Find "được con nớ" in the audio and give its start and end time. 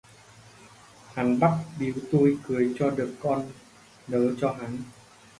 2.89-4.35